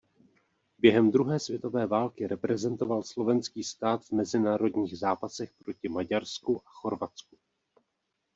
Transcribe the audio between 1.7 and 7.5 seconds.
války reprezentoval Slovenský stát v mezinárodních zápasech proti Maďarsku a Chorvatsku.